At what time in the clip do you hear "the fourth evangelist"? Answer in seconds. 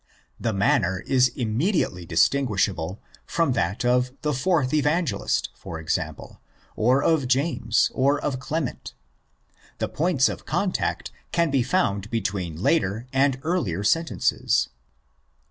4.23-5.49